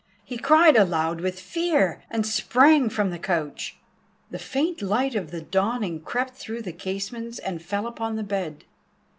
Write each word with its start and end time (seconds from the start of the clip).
He 0.25 0.39
cried 0.39 0.75
aloud 0.75 1.21
with 1.21 1.39
fear, 1.39 2.01
and 2.09 2.25
sprang 2.25 2.89
from 2.89 3.11
the 3.11 3.19
couch. 3.19 3.77
The 4.31 4.39
faint 4.39 4.81
light 4.81 5.13
of 5.13 5.29
the 5.29 5.41
dawning 5.41 5.99
crept 5.99 6.33
through 6.33 6.63
the 6.63 6.73
casements 6.73 7.37
and 7.37 7.61
fell 7.61 7.85
upon 7.85 8.15
the 8.15 8.23
bed. 8.23 8.63